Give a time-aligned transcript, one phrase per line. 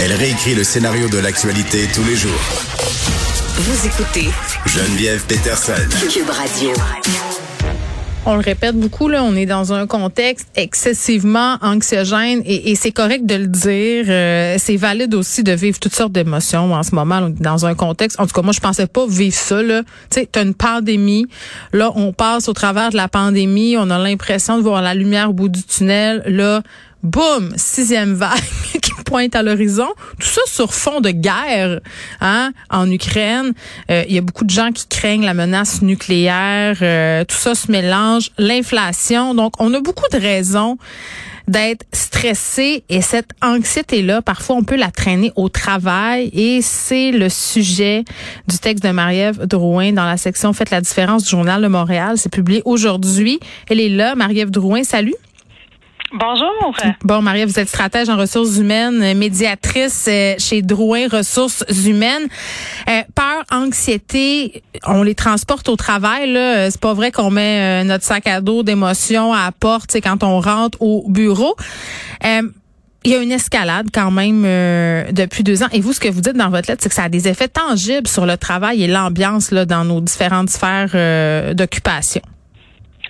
[0.00, 2.30] Elle réécrit le scénario de l'actualité tous les jours.
[3.56, 4.30] Vous écoutez
[4.66, 5.72] Geneviève Peterson.
[6.10, 6.70] Cube Radio.
[8.24, 12.92] On le répète beaucoup, là, on est dans un contexte excessivement anxiogène et, et c'est
[12.92, 14.04] correct de le dire.
[14.08, 17.18] Euh, c'est valide aussi de vivre toutes sortes d'émotions en ce moment.
[17.22, 19.62] On est dans un contexte, en tout cas, moi, je pensais pas vivre ça.
[19.62, 19.82] Là.
[19.82, 21.26] Tu sais, t'as une pandémie.
[21.72, 23.76] Là, on passe au travers de la pandémie.
[23.76, 26.22] On a l'impression de voir la lumière au bout du tunnel.
[26.26, 26.62] Là,
[27.02, 28.38] boum, sixième vague
[29.12, 29.88] pointe à l'horizon.
[30.18, 31.80] Tout ça sur fond de guerre
[32.22, 33.52] hein, en Ukraine.
[33.90, 36.78] Euh, Il y a beaucoup de gens qui craignent la menace nucléaire.
[36.80, 38.30] Euh, tout ça se mélange.
[38.38, 39.34] L'inflation.
[39.34, 40.78] Donc, on a beaucoup de raisons
[41.46, 47.28] d'être stressé et cette anxiété-là, parfois on peut la traîner au travail et c'est le
[47.28, 48.04] sujet
[48.46, 52.14] du texte de Marie-Ève Drouin dans la section Faites la différence du Journal de Montréal.
[52.16, 53.40] C'est publié aujourd'hui.
[53.68, 54.84] Elle est là, Marie-Ève Drouin.
[54.84, 55.16] Salut.
[56.14, 56.74] Bonjour.
[57.04, 62.28] Bon, Marie, vous êtes stratège en ressources humaines, euh, médiatrice euh, chez Drouin Ressources humaines.
[62.88, 66.30] Euh, peur, anxiété, on les transporte au travail.
[66.30, 70.22] Là, c'est pas vrai qu'on met notre sac à dos d'émotions à la porte, quand
[70.22, 71.56] on rentre au bureau.
[72.22, 74.42] il y a une escalade quand même
[75.12, 75.68] depuis deux ans.
[75.72, 77.48] Et vous, ce que vous dites dans votre lettre, c'est que ça a des effets
[77.48, 82.22] tangibles sur le travail et l'ambiance dans nos différentes sphères d'occupation.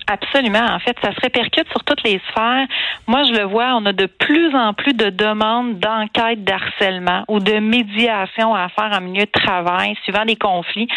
[0.07, 0.65] Absolument.
[0.65, 2.67] En fait, ça se répercute sur toutes les sphères.
[3.07, 7.39] Moi, je le vois, on a de plus en plus de demandes d'enquête d'harcèlement ou
[7.39, 10.87] de médiation à faire en milieu de travail, suivant les conflits.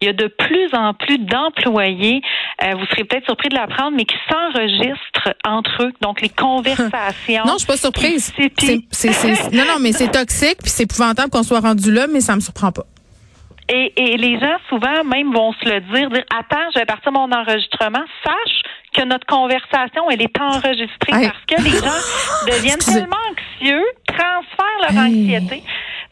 [0.00, 2.22] Il y a de plus en plus d'employés,
[2.62, 5.92] euh, vous serez peut-être surpris de l'apprendre, mais qui s'enregistrent entre eux.
[6.00, 7.44] Donc, les conversations.
[7.46, 8.32] non, je suis pas surprise.
[8.90, 12.34] C'est, non, non, mais c'est toxique, puis c'est épouvantable qu'on soit rendu là, mais ça
[12.34, 12.84] me surprend pas.
[13.68, 17.12] Et, et, les gens, souvent, même vont se le dire, dire, attends, je vais partir
[17.12, 18.62] mon enregistrement, sache
[18.94, 25.04] que notre conversation, elle est enregistrée parce que les gens deviennent tellement anxieux, transfèrent leur
[25.04, 25.62] anxiété.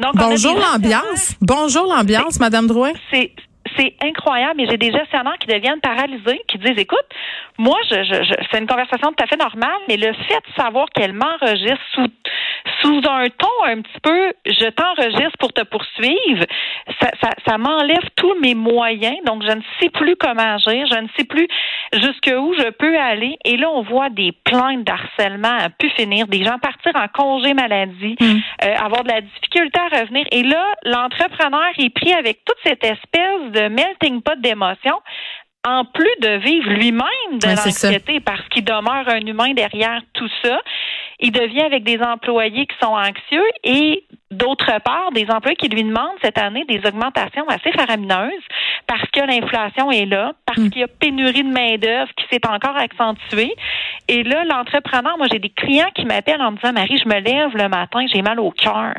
[0.00, 1.36] Donc, Bonjour l'ambiance.
[1.40, 2.92] Bonjour l'ambiance, Madame Drouin.
[3.10, 3.32] C'est
[3.76, 4.60] c'est incroyable.
[4.62, 7.06] Et j'ai des gestionnaires qui deviennent paralysés, qui disent, écoute,
[7.58, 10.54] moi, je, je, je c'est une conversation tout à fait normale, mais le fait de
[10.56, 12.08] savoir qu'elle m'enregistre sous,
[12.80, 16.44] sous un ton un petit peu, je t'enregistre pour te poursuivre,
[17.00, 19.16] ça, ça, ça m'enlève tous mes moyens.
[19.24, 21.46] Donc, je ne sais plus comment agir, je ne sais plus
[21.92, 23.36] jusqu'où je peux aller.
[23.44, 27.54] Et là, on voit des plaintes d'harcèlement à pu finir, des gens partir en congé
[27.54, 28.38] maladie, mm.
[28.64, 30.26] euh, avoir de la difficulté à revenir.
[30.32, 35.00] Et là, l'entrepreneur est pris avec toute cette espèce de melting pot d'émotions
[35.64, 40.60] en plus de vivre lui-même de l'anxiété parce qu'il demeure un humain derrière tout ça,
[41.22, 45.84] il devient avec des employés qui sont anxieux et d'autre part, des employés qui lui
[45.84, 48.42] demandent cette année des augmentations assez faramineuses
[48.88, 50.70] parce que l'inflation est là, parce hmm.
[50.70, 53.54] qu'il y a pénurie de main-d'œuvre qui s'est encore accentuée.
[54.08, 57.20] Et là, l'entrepreneur, moi, j'ai des clients qui m'appellent en me disant, Marie, je me
[57.20, 58.94] lève le matin, j'ai mal au cœur.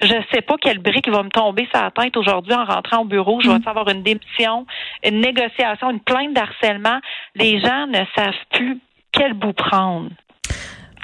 [0.00, 3.04] Je sais pas quelle brique va me tomber sur la tête aujourd'hui en rentrant au
[3.04, 3.40] bureau.
[3.42, 3.68] Je vais hmm.
[3.68, 4.66] avoir une démission,
[5.04, 7.00] une négociation, une plainte d'harcèlement.
[7.34, 8.78] Les gens ne savent plus
[9.12, 10.08] quel bout prendre.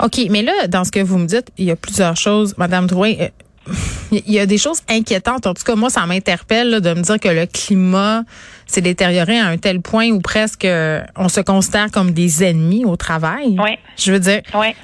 [0.03, 2.55] OK, mais là, dans ce que vous me dites, il y a plusieurs choses.
[2.59, 3.29] Madame Drouin, euh,
[4.11, 5.47] il y a des choses inquiétantes.
[5.47, 8.23] En tout cas, moi, ça m'interpelle de me dire que le climat
[8.67, 12.85] s'est détérioré à un tel point où presque euh, on se considère comme des ennemis
[12.85, 13.57] au travail.
[13.59, 13.77] Oui.
[13.97, 14.41] Je veux dire,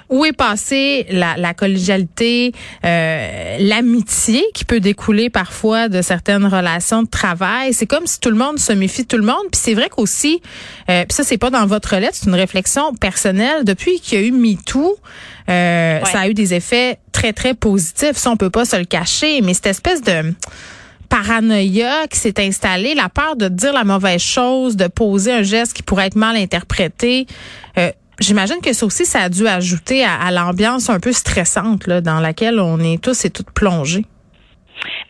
[0.09, 2.53] où est passée la, la collégialité,
[2.85, 7.73] euh, l'amitié qui peut découler parfois de certaines relations de travail?
[7.73, 9.47] C'est comme si tout le monde se méfie de tout le monde.
[9.51, 10.43] Puis c'est vrai qu'aussi,
[10.91, 13.65] euh, puis ça c'est pas dans votre lettre, c'est une réflexion personnelle.
[13.65, 14.97] Depuis qu'il y a eu MeToo,
[15.49, 18.17] euh, ça a eu des effets très très positifs.
[18.17, 20.35] Ça on peut pas se le cacher, mais cette espèce de
[21.09, 25.73] paranoïa qui s'est installée, la peur de dire la mauvaise chose, de poser un geste
[25.73, 27.27] qui pourrait être mal interprété.
[27.79, 27.91] Euh,
[28.21, 32.19] J'imagine que ça aussi, ça a dû ajouter à, l'ambiance un peu stressante là, dans
[32.19, 34.05] laquelle on est tous et toutes plongés.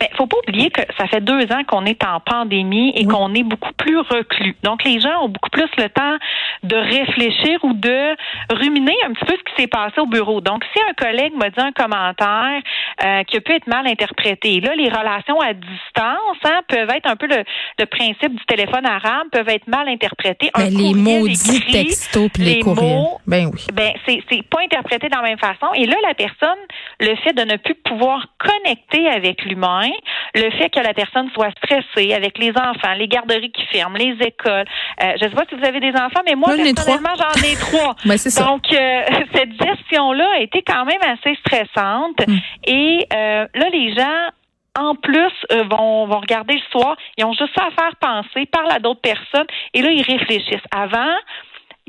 [0.01, 3.35] Ben, faut pas oublier que ça fait deux ans qu'on est en pandémie et qu'on
[3.35, 4.57] est beaucoup plus reclus.
[4.63, 6.17] Donc, les gens ont beaucoup plus le temps
[6.63, 8.17] de réfléchir ou de
[8.51, 10.41] ruminer un petit peu ce qui s'est passé au bureau.
[10.41, 12.63] Donc, si un collègue m'a dit un commentaire
[13.05, 17.09] euh, qui a pu être mal interprété, là, les relations à distance hein, peuvent être
[17.09, 17.45] un peu le,
[17.79, 20.51] le, principe du téléphone arabe, peuvent être mal interprétées.
[20.55, 22.97] Ben, les maudits textos puis les, courriels.
[22.97, 23.67] Mots, ben oui.
[23.73, 25.73] Ben, c'est, c'est pas interprété de la même façon.
[25.75, 26.59] Et là, la personne,
[27.01, 29.91] le fait de ne plus pouvoir connecter avec l'humain,
[30.35, 34.17] le fait que la personne soit stressée avec les enfants, les garderies qui ferment, les
[34.21, 34.65] écoles.
[35.03, 37.55] Euh, je ne sais pas si vous avez des enfants, mais moi, personnellement, j'en ai
[37.57, 37.97] trois.
[38.05, 38.17] ben.
[38.45, 39.03] Donc, euh,
[39.35, 42.27] cette gestion-là a été quand même assez stressante.
[42.27, 42.37] Hmm.
[42.67, 44.31] Et euh, là, les gens
[44.79, 46.97] en plus, euh, vont, vont regarder le soir.
[47.17, 50.63] Ils ont juste ça à faire penser, parlent à d'autres personnes, et là, ils réfléchissent.
[50.71, 51.17] Avant,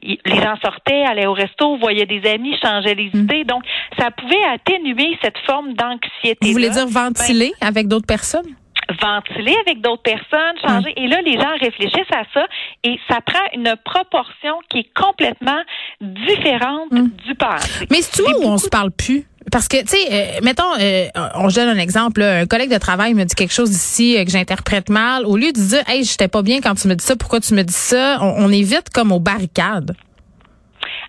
[0.01, 3.21] les gens sortaient, allaient au resto, voyaient des amis, changeaient les hmm.
[3.21, 3.43] idées.
[3.43, 3.63] Donc,
[3.99, 6.37] ça pouvait atténuer cette forme d'anxiété.
[6.41, 8.55] Vous voulez dire ventiler ben, avec d'autres personnes?
[9.01, 10.93] Ventiler avec d'autres personnes, changer.
[10.97, 12.45] Et là, les gens réfléchissent à ça
[12.83, 15.61] et ça prend une proportion qui est complètement
[16.01, 17.09] différente hmm.
[17.25, 17.85] du passé.
[17.89, 19.25] Mais c'est où on se parle plus?
[19.51, 22.21] Parce que, tu sais, euh, mettons, euh, on donne un exemple.
[22.21, 25.25] un collègue de travail me dit quelque chose ici euh, que j'interprète mal.
[25.25, 27.53] Au lieu de dire, hey, j'étais pas bien quand tu me dis ça, pourquoi tu
[27.53, 29.95] me dis ça, on, on est vite comme aux barricades.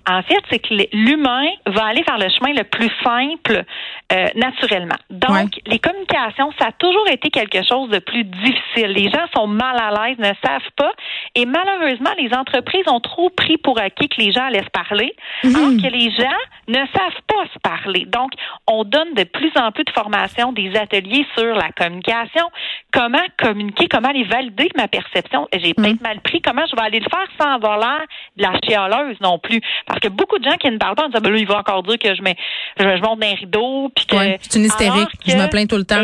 [0.09, 3.65] En fait, c'est que l'humain va aller vers le chemin le plus simple
[4.12, 4.97] euh, naturellement.
[5.11, 8.93] Donc, les communications, ça a toujours été quelque chose de plus difficile.
[8.93, 10.93] Les gens sont mal à l'aise, ne savent pas.
[11.35, 15.15] Et malheureusement, les entreprises ont trop pris pour acquis que les gens allaient se parler,
[15.44, 15.56] mhm.
[15.56, 18.05] alors que les gens ne savent pas se parler.
[18.06, 18.32] Donc,
[18.67, 22.50] on donne de plus en plus de formations, des ateliers sur la communication,
[22.93, 25.49] comment communiquer, comment aller valider ma perception?
[25.53, 25.75] J'ai mhm.
[25.75, 28.06] peut-être mal pris, comment je vais aller le faire sans avoir l'air
[28.37, 29.61] de la chialeuse non plus?
[29.87, 31.58] Parce que beaucoup de gens qui ne parlent pas en disant, ben là, il va
[31.58, 32.37] encore dire que je mets,
[32.78, 34.17] je, monte d'un rideau, puis que.
[34.40, 35.08] c'est une hystérique.
[35.26, 36.02] je me plains tout le temps.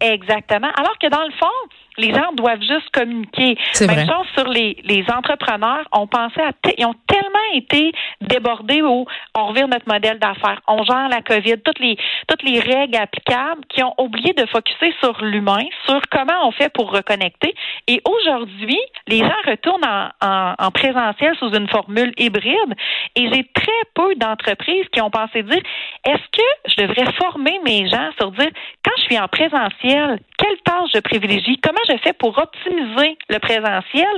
[0.00, 0.70] exactement.
[0.76, 1.46] Alors que dans le fond,
[2.00, 3.56] les gens doivent juste communiquer.
[3.80, 5.86] Même chose sur les, les entrepreneurs.
[5.92, 10.60] On pensait à ils ont tellement été débordés où on revient notre modèle d'affaires.
[10.66, 11.96] On gère la COVID, toutes les
[12.28, 16.72] toutes les règles applicables qui ont oublié de focuser sur l'humain, sur comment on fait
[16.72, 17.54] pour reconnecter.
[17.86, 22.74] Et aujourd'hui, les gens retournent en, en, en présentiel sous une formule hybride.
[23.16, 25.62] Et j'ai très peu d'entreprises qui ont pensé dire
[26.04, 28.50] est-ce que je devrais former mes gens sur dire
[28.84, 33.38] quand je suis en présentiel, quelle tâche je privilégie, comment je fais pour optimiser le
[33.38, 34.08] présentiel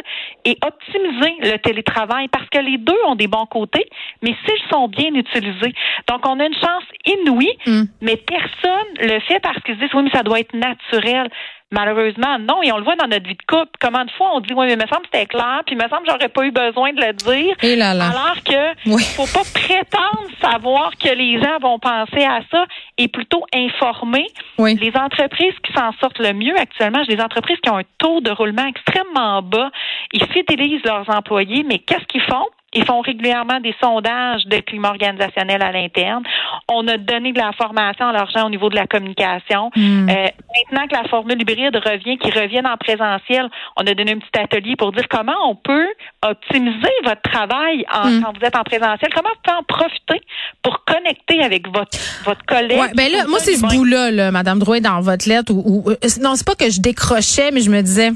[0.44, 3.88] et optimiser le télétravail parce que les deux ont des bons côtés,
[4.22, 5.74] mais s'ils sont bien utilisés.
[6.08, 7.82] Donc, on a une chance inouïe, mm.
[8.00, 11.30] mais personne le fait parce qu'ils se disent, oui, mais ça doit être naturel.
[11.72, 12.62] Malheureusement, non.
[12.62, 13.72] Et on le voit dans notre vie de couple.
[13.80, 15.82] Comment de fois on dit, oui, mais il me semble que c'était clair, puis il
[15.82, 17.56] me semble que j'aurais pas eu besoin de le dire.
[17.62, 18.10] Et là là.
[18.10, 19.02] Alors que, oui.
[19.16, 22.66] faut pas prétendre savoir que les gens vont penser à ça
[22.98, 24.26] et plutôt informer.
[24.58, 24.78] Oui.
[24.80, 28.20] Les entreprises qui s'en sortent le mieux actuellement, j'ai des entreprises qui ont un taux
[28.20, 29.70] de roulement extrêmement bas.
[30.12, 32.46] Ils fidélisent leurs employés, mais qu'est-ce qu'ils font?
[32.74, 36.22] Ils font régulièrement des sondages de climat organisationnel à l'interne.
[36.68, 39.70] On a donné de la formation à l'argent au niveau de la communication.
[39.76, 40.08] Hmm.
[40.08, 44.18] Euh, maintenant que la formule hybride revient, qui reviennent en présentiel, on a donné un
[44.18, 45.88] petit atelier pour dire comment on peut
[46.22, 48.22] optimiser votre travail en, hmm.
[48.22, 49.12] quand vous êtes en présentiel.
[49.14, 50.22] Comment vous pouvez en profiter
[50.62, 52.78] pour connecter avec votre votre collègue.
[52.78, 55.52] Ouais, ben là, moi c'est ce bout-là, là, Madame Drouet, dans votre lettre.
[55.52, 58.10] Où, euh, non, c'est pas que je décrochais, mais je me disais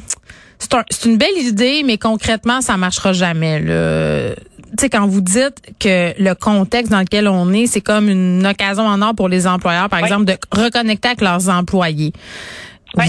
[0.58, 3.60] c'est une belle idée, mais concrètement, ça marchera jamais.
[3.60, 8.46] Tu sais, quand vous dites que le contexte dans lequel on est, c'est comme une
[8.46, 12.12] occasion en or pour les employeurs, par exemple, de reconnecter avec leurs employés.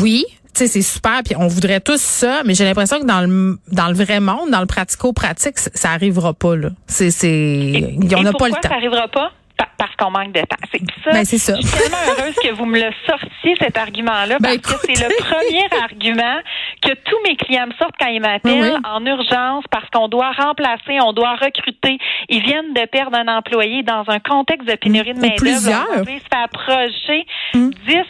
[0.01, 3.21] Oui, tu sais, c'est super, puis on voudrait tous ça, mais j'ai l'impression que dans
[3.21, 6.69] le dans le vrai monde, dans le pratico-pratique, ça arrivera pas là.
[6.87, 8.59] C'est c'est, on n'a pas le temps.
[8.63, 9.31] Ça arrivera pas?
[9.77, 10.57] Parce qu'on manque de temps.
[10.71, 11.11] C'est ça.
[11.11, 11.55] Ben, c'est ça.
[11.55, 15.03] Je suis tellement heureuse que vous me le sortiez, cet argument-là, ben, parce que c'est
[15.03, 16.39] le premier argument
[16.81, 20.99] que tous mes clients me sortent quand ils m'appellent en urgence parce qu'on doit remplacer,
[21.01, 21.97] on doit recruter.
[22.29, 25.35] Ils viennent de perdre un employé dans un contexte de pénurie de main-d'œuvre.
[25.37, 25.87] Plusieurs.
[25.95, 27.71] On se fait approcher 10, hum.
[27.85, 28.03] 15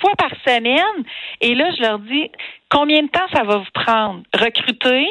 [0.00, 1.04] fois par semaine.
[1.40, 2.30] Et là, je leur dis,
[2.70, 4.22] combien de temps ça va vous prendre?
[4.34, 5.06] Recruter,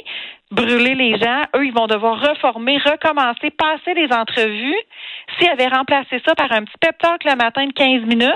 [0.53, 1.43] brûler les gens.
[1.55, 4.81] Eux, ils vont devoir reformer, recommencer, passer les entrevues.
[5.37, 8.31] S'ils avaient remplacé ça par un petit pep talk le matin de 15 minutes,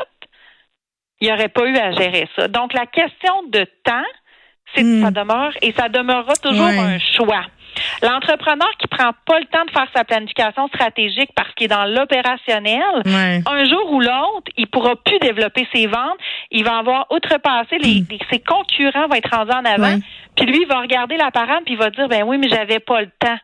[1.19, 2.47] il n'y aurait pas eu à gérer ça.
[2.47, 4.05] Donc, la question de temps,
[4.75, 5.03] c'est hmm.
[5.03, 7.45] ça demeure et ça demeurera toujours un choix.
[8.01, 11.85] L'entrepreneur qui prend pas le temps de faire sa planification stratégique parce qu'il est dans
[11.85, 16.17] l'opérationnel, un jour ou l'autre, il pourra plus développer ses ventes.
[16.51, 18.17] Il va avoir outrepassé les, hmm.
[18.31, 19.99] ses concurrents vont être rendus en avant.
[20.35, 22.79] Puis lui, il va regarder la parade puis il va dire ben oui, mais j'avais
[22.79, 23.37] pas le temps.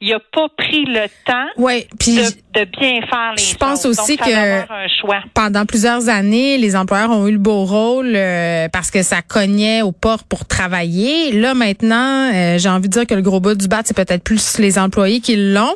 [0.00, 3.58] Il a pas pris le temps ouais, puis de, de, bien faire les je choses.
[3.58, 5.20] pense aussi Donc, que demeure un choix.
[5.34, 9.82] pendant plusieurs années, les employeurs ont eu le beau rôle euh, parce que ça cognait
[9.82, 11.32] aux portes pour travailler.
[11.32, 14.22] Là maintenant, euh, j'ai envie de dire que le gros bout du bat, c'est peut-être
[14.22, 15.74] plus les employés qui l'ont.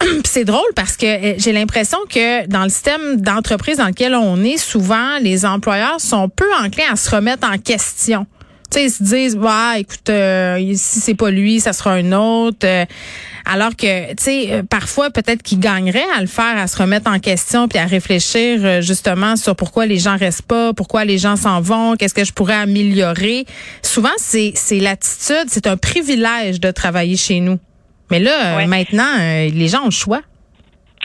[0.24, 4.42] C'est drôle parce que euh, j'ai l'impression que dans le système d'entreprise dans lequel on
[4.42, 8.26] est, souvent les employeurs sont peu enclins à se remettre en question.
[8.74, 12.10] Tu sais, ils se disent, bah, écoute, euh, si c'est pas lui, ça sera un
[12.10, 12.66] autre.
[12.66, 12.84] Euh,
[13.44, 17.08] alors que, tu sais, euh, parfois peut-être qu'ils gagneraient à le faire, à se remettre
[17.08, 21.18] en question puis à réfléchir euh, justement sur pourquoi les gens restent pas, pourquoi les
[21.18, 23.44] gens s'en vont, qu'est-ce que je pourrais améliorer.
[23.82, 27.60] Souvent, c'est c'est l'attitude, c'est un privilège de travailler chez nous.
[28.10, 28.66] Mais là, Ouais.
[28.66, 30.20] maintenant, les gens ont le choix.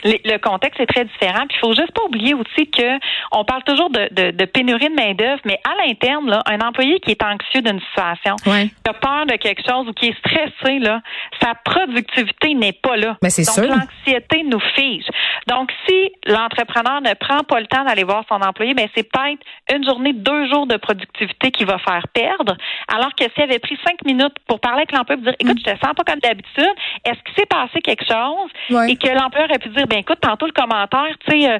[0.04, 1.46] Le, contexte est très différent.
[1.48, 2.98] Puis il faut juste pas oublier aussi que
[3.32, 6.60] on parle toujours de, de, de pénurie de main d'œuvre, mais à l'interne, là, un
[6.60, 8.68] employé qui est anxieux d'une situation, Ouais.
[8.68, 11.00] qui a peur de quelque chose ou qui est stressé, là,
[11.40, 13.16] sa productivité n'est pas là.
[13.22, 15.06] Ben, c'est Donc l'anxiété nous fige.
[15.46, 19.40] Donc si l'entrepreneur ne prend pas le temps d'aller voir son employé, ben c'est peut-être
[19.74, 22.56] une journée, deux jours de productivité qui va faire perdre.
[22.88, 25.72] Alors que s'il avait pris cinq minutes pour parler avec l'employé, pour dire, écoute, je
[25.72, 26.72] te sens pas comme d'habitude,
[27.04, 28.50] est-ce qu'il s'est passé quelque chose?
[28.70, 28.92] Ouais.
[28.92, 31.58] et que l'employeur aurait pu dire, ben écoute, tantôt le commentaire, tu sais, euh,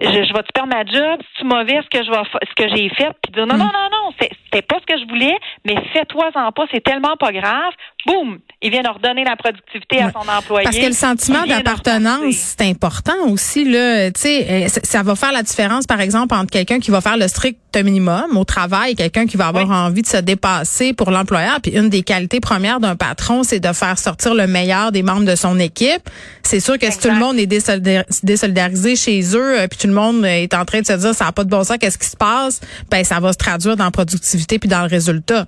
[0.00, 2.88] je, je vais-tu perdre ma job, c'est-tu mauvais ce que je vais ce que j'ai
[2.90, 5.74] fait, puis dire non, non, non, non, c'est- c'était pas ce que je voulais, mais
[5.92, 7.72] fais-toi-en pas, c'est tellement pas grave.
[8.06, 8.38] Boum!
[8.60, 10.64] Il vient de redonner la productivité à son employé.
[10.64, 13.64] Parce que le sentiment d'appartenance, c'est important aussi.
[13.64, 17.00] Là, tu sais, euh, ça- va faire la différence, par exemple, entre quelqu'un qui va
[17.00, 19.74] faire le strict minimum au travail et quelqu'un qui va avoir Oui.
[19.74, 21.60] envie de se dépasser pour l'employeur.
[21.60, 25.24] Puis une des qualités premières d'un patron, c'est de faire sortir le meilleur des membres
[25.24, 26.08] de son équipe.
[26.42, 29.86] C'est sûr que si tout le monde est désolidar- désolidarisé chez eux, euh, puis tout
[29.88, 31.98] le monde est en train de se dire ça n'a pas de bon sens, qu'est-ce
[31.98, 35.46] qui se passe, ben ça va se traduire dans la productivité puis dans le résultat.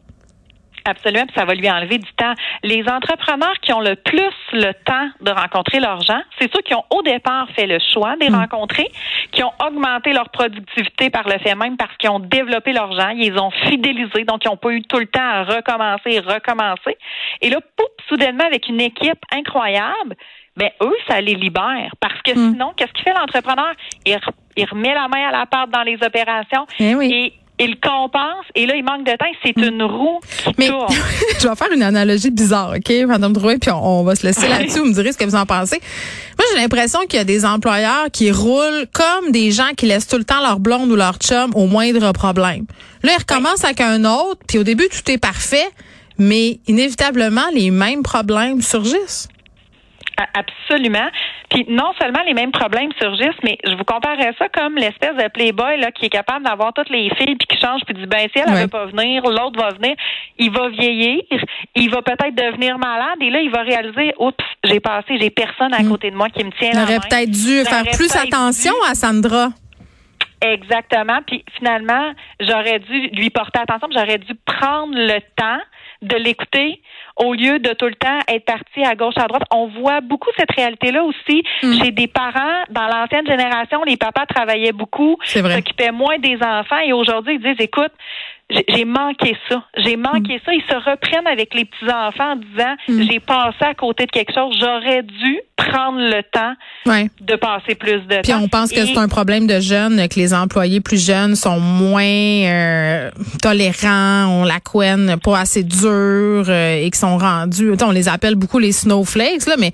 [0.86, 2.34] Absolument, puis ça va lui enlever du temps.
[2.62, 6.74] Les entrepreneurs qui ont le plus le temps de rencontrer leurs gens, c'est ceux qui
[6.74, 8.86] ont au départ fait le choix de les rencontrer,
[9.32, 13.08] qui ont augmenté leur productivité par le fait même parce qu'ils ont développé leurs gens,
[13.10, 16.20] ils les ont fidélisés, donc ils n'ont pas eu tout le temps à recommencer et
[16.20, 16.98] recommencer.
[17.40, 20.16] Et là, poup, soudainement, avec une équipe incroyable,
[20.56, 21.90] ben eux, ça les libère.
[21.98, 23.72] Parce que sinon, qu'est-ce qu'il fait l'entrepreneur?
[24.06, 24.16] Il,
[24.56, 27.12] il remet la main à la pâte dans les opérations Eh oui.
[27.12, 28.44] et il compense.
[28.54, 29.26] Et là, il manque de temps.
[29.44, 30.86] C'est une roue qui Mais tourne.
[31.40, 34.42] je vais faire une analogie bizarre, OK, Madame Drouin, puis on, on va se laisser
[34.42, 34.48] Oui.
[34.48, 34.78] là-dessus.
[34.80, 35.80] Vous me direz ce que vous en pensez.
[36.38, 40.08] Moi, j'ai l'impression qu'il y a des employeurs qui roulent comme des gens qui laissent
[40.08, 42.66] tout le temps leur blonde ou leur chum au moindre problème.
[43.02, 45.68] Là, ils recommencent avec un autre, puis au début, tout est parfait,
[46.18, 49.28] mais inévitablement, les mêmes problèmes surgissent.
[50.34, 51.08] Absolument.
[51.50, 55.28] Puis non seulement les mêmes problèmes surgissent, mais je vous comparerais ça comme l'espèce de
[55.28, 58.28] playboy là qui est capable d'avoir toutes les filles puis qui change puis dit ben
[58.32, 58.62] si elle, Ouais.
[58.62, 59.96] veut pas venir, l'autre va venir,
[60.38, 61.20] il va vieillir,
[61.74, 65.74] il va peut-être devenir malade et là il va réaliser oups, j'ai passé, j'ai personne
[65.74, 68.90] à côté de moi qui me tient On aurait peut-être dû faire plus attention dû-
[68.90, 69.48] à Sandra.
[70.40, 71.20] Exactement.
[71.26, 75.60] Puis finalement, j'aurais dû lui porter attention, j'aurais dû prendre le temps
[76.04, 76.80] de l'écouter
[77.16, 79.44] au lieu de tout le temps être parti à gauche, à droite.
[79.52, 81.82] On voit beaucoup cette réalité-là aussi Mm.
[81.82, 82.62] chez des parents.
[82.70, 85.54] Dans l'ancienne génération, les papas travaillaient beaucoup, C'est vrai.
[85.56, 87.92] s'occupaient moins des enfants et aujourd'hui, ils disent, écoute,
[88.68, 89.62] j'ai manqué ça.
[89.78, 90.52] J'ai manqué ça.
[90.52, 93.02] Ils se reprennent avec les petits-enfants en disant, Mm.
[93.10, 94.54] j'ai passé à côté de quelque chose.
[94.60, 96.54] J'aurais dû prendre le temps
[96.86, 97.08] Ouais.
[97.20, 98.40] de passer plus de Puis temps.
[98.42, 102.02] on pense que c'est un problème de jeunes, que les employés plus jeunes sont moins
[102.04, 103.10] euh,
[103.42, 108.34] tolérants, ont la couenne pas assez dure euh, et qui sont rendus, on les appelle
[108.34, 109.72] beaucoup les snowflakes là, mais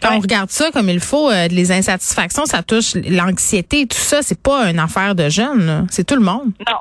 [0.00, 0.16] quand Ouais.
[0.16, 4.40] on regarde ça comme il faut, euh, les insatisfactions, ça touche l'anxiété, tout ça, c'est
[4.40, 6.50] pas une affaire de jeunes, c'est tout le monde.
[6.68, 6.78] Non.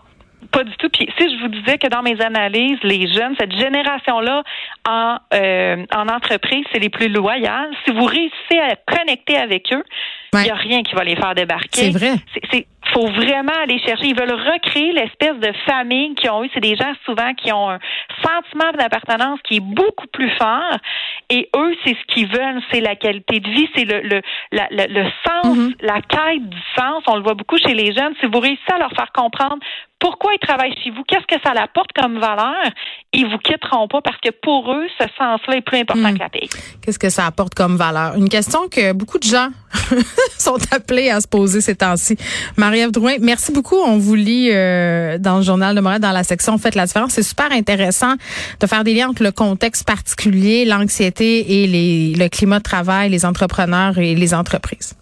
[0.52, 0.90] Pas du tout.
[0.90, 4.44] Puis si je vous disais que dans mes analyses, les jeunes, cette génération-là
[4.88, 7.70] en, euh, en entreprise, c'est les plus loyales.
[7.86, 9.84] Si vous réussissez à connecter avec eux,
[10.34, 10.44] il Ouais.
[10.46, 11.70] n'y a rien qui va les faire débarquer.
[11.74, 12.14] C'est vrai.
[12.52, 14.08] C'est, faut vraiment aller chercher.
[14.08, 16.50] Ils veulent recréer l'espèce de famille qu'ils ont eu.
[16.54, 17.80] C'est des gens souvent qui ont un
[18.24, 20.78] sentiment d'appartenance qui est beaucoup plus fort.
[21.30, 24.22] Et eux, c'est ce qu'ils veulent, c'est la qualité de vie, c'est le le,
[24.52, 25.74] la- le, le sens, Mhm.
[25.82, 27.04] la quête du sens.
[27.08, 28.14] On le voit beaucoup chez les jeunes.
[28.20, 29.58] Si vous réussissez à leur faire comprendre
[30.00, 32.56] pourquoi ils travaillent chez vous, qu'est-ce que ça apporte comme valeur,
[33.14, 36.16] ils vous quitteront pas parce que pour eux, ce sens-là est plus important Mhm.
[36.16, 36.50] que la paye.
[36.84, 38.16] Qu'est-ce que ça apporte comme valeur?
[38.18, 39.50] Une question que beaucoup de gens
[40.38, 42.18] sont appelés à se poser ces temps-ci.
[42.58, 43.78] Marie-Ève Drouin, merci beaucoup.
[43.78, 47.14] On vous lit euh, dans le Journal de Montréal, dans la section Faites la différence.
[47.14, 48.14] C'est super intéressant
[48.60, 53.10] de faire des liens entre le contexte particulier, l'anxiété et les, le climat de travail,
[53.10, 54.96] les entrepreneurs et les entreprises.